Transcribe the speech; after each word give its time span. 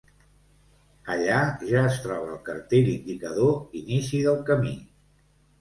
Allà 1.15 1.41
ja 1.73 1.83
es 1.89 1.99
troba 2.05 2.31
el 2.37 2.41
cartell 2.49 2.89
indicador 2.97 3.79
inici 3.83 4.27
del 4.31 4.41
camí. 4.53 4.77